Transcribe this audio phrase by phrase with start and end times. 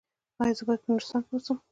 [0.41, 1.57] ایا زه باید په نورستان کې اوسم؟